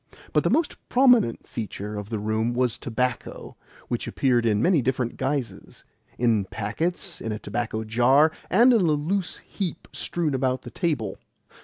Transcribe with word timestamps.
But 0.33 0.43
the 0.43 0.49
most 0.49 0.77
prominent 0.89 1.45
feature 1.45 1.95
of 1.95 2.09
the 2.09 2.17
room 2.17 2.55
was 2.55 2.75
tobacco, 2.79 3.55
which 3.87 4.07
appeared 4.07 4.47
in 4.47 4.59
many 4.59 4.81
different 4.81 5.15
guises 5.15 5.83
in 6.17 6.45
packets, 6.45 7.21
in 7.21 7.31
a 7.31 7.37
tobacco 7.37 7.83
jar, 7.83 8.31
and 8.49 8.73
in 8.73 8.81
a 8.81 8.97
loose 8.97 9.37
heap 9.45 9.87
strewn 9.93 10.33
about 10.33 10.63
the 10.63 10.71
table. 10.71 11.19